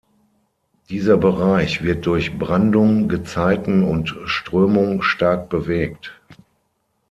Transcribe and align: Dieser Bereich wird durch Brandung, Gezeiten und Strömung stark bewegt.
Dieser 0.89 1.15
Bereich 1.15 1.83
wird 1.83 2.07
durch 2.07 2.39
Brandung, 2.39 3.07
Gezeiten 3.07 3.83
und 3.83 4.09
Strömung 4.25 5.03
stark 5.03 5.47
bewegt. 5.49 6.19